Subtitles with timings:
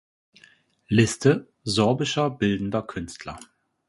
[0.89, 3.37] Liste sorbischer bildender Künstler